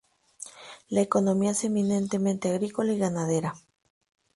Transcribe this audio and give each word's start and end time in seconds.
La 0.89 1.01
economía 1.01 1.51
es 1.51 1.63
eminentemente 1.63 2.49
agrícola 2.49 2.91
y 2.93 2.97
ganadera. 2.97 3.53